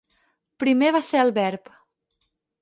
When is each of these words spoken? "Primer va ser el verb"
"Primer 0.63 0.89
va 0.95 1.01
ser 1.09 1.19
el 1.25 1.33
verb" 1.37 1.71